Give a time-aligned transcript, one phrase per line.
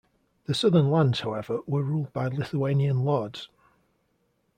[0.47, 3.49] The Southern lands however were ruled by Lithuanian lords.